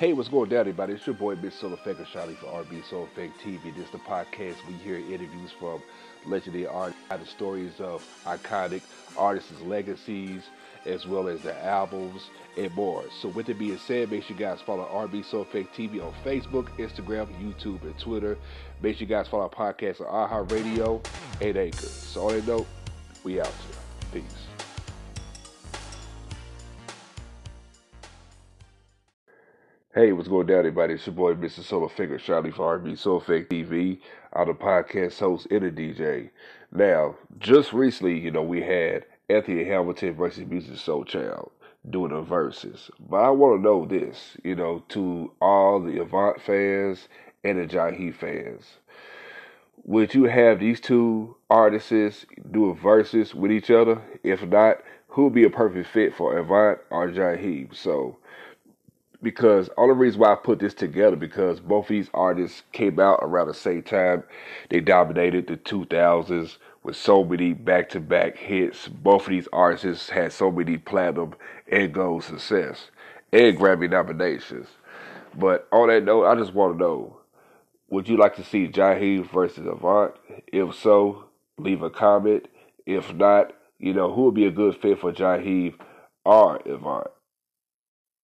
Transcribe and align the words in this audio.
Hey, 0.00 0.14
what's 0.14 0.30
going 0.30 0.48
down, 0.48 0.60
everybody? 0.60 0.94
It's 0.94 1.06
your 1.06 1.14
boy, 1.14 1.34
Miss 1.34 1.54
Soul 1.54 1.74
Effect, 1.74 2.00
Charlie 2.10 2.34
for 2.36 2.46
RB 2.46 2.82
Soul 2.88 3.04
Effect 3.04 3.38
TV. 3.38 3.62
This 3.76 3.84
is 3.84 3.90
the 3.90 3.98
podcast 3.98 4.56
we 4.66 4.72
hear 4.82 4.96
interviews 4.96 5.50
from 5.58 5.82
legendary 6.24 6.66
artists, 6.66 7.02
the 7.10 7.26
stories 7.26 7.78
of 7.80 8.02
iconic 8.24 8.80
artists' 9.18 9.60
legacies, 9.60 10.44
as 10.86 11.06
well 11.06 11.28
as 11.28 11.42
their 11.42 11.58
albums 11.58 12.30
and 12.56 12.74
more. 12.74 13.04
So, 13.20 13.28
with 13.28 13.50
it 13.50 13.58
being 13.58 13.76
said, 13.76 14.10
make 14.10 14.22
sure 14.22 14.34
you 14.38 14.42
guys 14.42 14.62
follow 14.62 14.86
RB 14.86 15.22
Soul 15.22 15.42
Effect 15.42 15.76
TV 15.76 16.02
on 16.02 16.14
Facebook, 16.24 16.68
Instagram, 16.78 17.28
YouTube, 17.38 17.82
and 17.82 17.98
Twitter. 17.98 18.38
Make 18.80 18.96
sure 18.96 19.06
you 19.06 19.14
guys 19.14 19.28
follow 19.28 19.50
our 19.54 19.74
podcast 19.74 20.00
on 20.00 20.30
iHeartRadio 20.30 21.04
and 21.42 21.56
Anchor. 21.58 21.76
So, 21.76 22.28
on 22.28 22.36
that 22.36 22.46
note, 22.46 22.66
we 23.22 23.38
out 23.38 23.48
here. 23.48 24.22
Peace. 24.22 24.59
Hey, 30.00 30.12
what's 30.12 30.28
going 30.28 30.46
down, 30.46 30.60
everybody? 30.60 30.94
It's 30.94 31.06
your 31.06 31.14
boy, 31.14 31.34
Mr. 31.34 31.62
Solar 31.62 31.90
Figure, 31.90 32.16
Charlie 32.16 32.50
for 32.50 32.78
RB 32.78 32.96
Soul 32.96 33.18
Effect 33.18 33.50
TV. 33.50 34.00
I'm 34.32 34.48
the 34.48 34.54
podcast 34.54 35.18
host 35.18 35.46
and 35.50 35.62
a 35.62 35.70
DJ. 35.70 36.30
Now, 36.72 37.16
just 37.38 37.74
recently, 37.74 38.18
you 38.18 38.30
know, 38.30 38.40
we 38.42 38.62
had 38.62 39.04
Anthony 39.28 39.62
Hamilton 39.62 40.14
versus 40.14 40.44
Musiq 40.44 40.82
Soulchild 40.82 41.50
doing 41.90 42.12
the 42.12 42.22
Verzuz. 42.22 42.88
But 42.98 43.18
I 43.18 43.28
want 43.28 43.58
to 43.58 43.62
know 43.62 43.84
this, 43.84 44.38
you 44.42 44.54
know, 44.54 44.82
to 44.88 45.32
all 45.38 45.80
the 45.80 46.00
Avant 46.00 46.40
fans 46.40 47.06
and 47.44 47.58
the 47.58 47.66
Jaheim 47.66 48.14
fans. 48.14 48.78
Would 49.84 50.14
you 50.14 50.24
have 50.24 50.60
these 50.60 50.80
two 50.80 51.36
artists 51.50 52.24
doing 52.50 52.74
Verzuz 52.74 53.34
with 53.34 53.52
each 53.52 53.70
other? 53.70 54.00
If 54.22 54.46
not, 54.46 54.78
who 55.08 55.24
would 55.24 55.34
be 55.34 55.44
a 55.44 55.50
perfect 55.50 55.90
fit 55.90 56.14
for 56.14 56.38
Avant 56.38 56.78
or 56.88 57.08
Jaheim? 57.08 57.76
So, 57.76 58.16
because 59.22 59.68
all 59.70 59.88
the 59.88 59.94
reason 59.94 60.20
why 60.20 60.32
I 60.32 60.36
put 60.36 60.58
this 60.58 60.74
together 60.74 61.16
because 61.16 61.60
both 61.60 61.88
these 61.88 62.08
artists 62.14 62.62
came 62.72 62.98
out 62.98 63.20
around 63.22 63.48
the 63.48 63.54
same 63.54 63.82
time. 63.82 64.24
They 64.70 64.80
dominated 64.80 65.46
the 65.46 65.56
2000s 65.56 66.56
with 66.82 66.96
so 66.96 67.22
many 67.22 67.52
back-to-back 67.52 68.38
hits. 68.38 68.88
Both 68.88 69.22
of 69.22 69.30
these 69.30 69.48
artists 69.52 70.08
had 70.10 70.32
so 70.32 70.50
many 70.50 70.78
platinum 70.78 71.34
and 71.70 71.92
gold 71.92 72.24
success 72.24 72.90
and 73.32 73.58
Grammy 73.58 73.90
nominations. 73.90 74.68
But 75.36 75.68
on 75.70 75.88
that 75.88 76.04
note, 76.04 76.26
I 76.26 76.34
just 76.34 76.54
want 76.54 76.74
to 76.74 76.78
know: 76.78 77.18
Would 77.90 78.08
you 78.08 78.16
like 78.16 78.36
to 78.36 78.44
see 78.44 78.68
Jaheim 78.68 79.30
versus 79.30 79.66
Avant? 79.66 80.14
If 80.48 80.74
so, 80.74 81.26
leave 81.58 81.82
a 81.82 81.90
comment. 81.90 82.48
If 82.86 83.14
not, 83.14 83.52
you 83.78 83.94
know 83.94 84.12
who 84.12 84.24
would 84.24 84.34
be 84.34 84.46
a 84.46 84.50
good 84.50 84.76
fit 84.76 85.00
for 85.00 85.12
Jaheim 85.12 85.74
or 86.24 86.56
Avant? 86.66 87.06